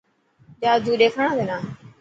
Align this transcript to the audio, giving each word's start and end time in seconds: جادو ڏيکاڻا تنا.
جادو 0.61 0.91
ڏيکاڻا 0.99 1.31
تنا. 1.37 1.57